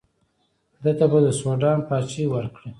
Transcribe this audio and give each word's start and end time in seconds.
ده 0.83 0.91
ته 0.97 1.05
به 1.11 1.19
د 1.25 1.27
سوډان 1.39 1.79
پاچهي 1.87 2.25
ورکړي. 2.29 2.69